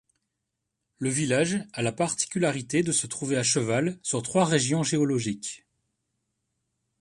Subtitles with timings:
[0.97, 5.63] Le village a la particularité de se trouver à cheval sur trois régions géologiques.